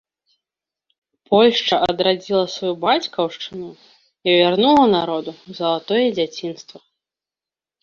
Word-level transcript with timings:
Польшча 1.33 1.75
адрадзіла 1.89 2.41
сваю 2.55 2.71
бацькаўшчыну 2.87 3.69
і 4.27 4.29
вярнула 4.39 4.85
народу 4.97 5.31
залатое 5.61 6.05
дзяцінства. 6.19 6.77